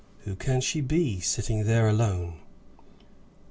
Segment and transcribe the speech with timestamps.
[0.23, 2.39] "Who can she be, sitting there alone?"